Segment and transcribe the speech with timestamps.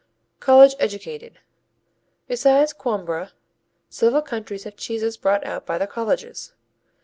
[0.39, 1.37] College educated
[2.27, 3.33] Besides Coimbra
[3.87, 6.53] several countries have cheeses brought out by their colleges.